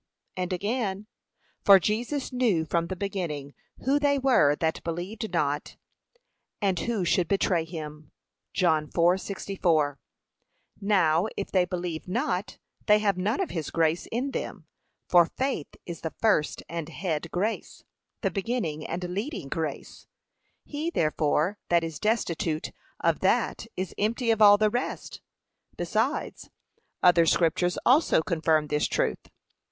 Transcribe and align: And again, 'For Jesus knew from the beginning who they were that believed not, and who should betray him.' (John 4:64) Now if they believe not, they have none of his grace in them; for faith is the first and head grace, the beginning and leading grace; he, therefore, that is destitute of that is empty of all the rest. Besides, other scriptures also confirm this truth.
And 0.35 0.51
again, 0.51 1.05
'For 1.63 1.77
Jesus 1.79 2.33
knew 2.33 2.65
from 2.65 2.87
the 2.87 2.95
beginning 2.95 3.53
who 3.85 3.99
they 3.99 4.17
were 4.17 4.55
that 4.55 4.83
believed 4.83 5.31
not, 5.31 5.77
and 6.59 6.79
who 6.79 7.05
should 7.05 7.27
betray 7.27 7.65
him.' 7.65 8.11
(John 8.51 8.87
4:64) 8.87 9.97
Now 10.81 11.27
if 11.37 11.51
they 11.51 11.65
believe 11.65 12.07
not, 12.07 12.57
they 12.87 12.97
have 12.97 13.15
none 13.15 13.39
of 13.39 13.51
his 13.51 13.69
grace 13.69 14.07
in 14.11 14.31
them; 14.31 14.65
for 15.07 15.27
faith 15.27 15.67
is 15.85 16.01
the 16.01 16.15
first 16.19 16.63
and 16.67 16.89
head 16.89 17.29
grace, 17.29 17.83
the 18.21 18.31
beginning 18.31 18.83
and 18.87 19.03
leading 19.03 19.49
grace; 19.49 20.07
he, 20.65 20.89
therefore, 20.89 21.59
that 21.69 21.83
is 21.83 21.99
destitute 21.99 22.71
of 23.01 23.19
that 23.19 23.67
is 23.77 23.93
empty 23.99 24.31
of 24.31 24.41
all 24.41 24.57
the 24.57 24.71
rest. 24.71 25.21
Besides, 25.77 26.49
other 27.03 27.27
scriptures 27.27 27.77
also 27.85 28.23
confirm 28.23 28.65
this 28.65 28.87
truth. 28.87 29.29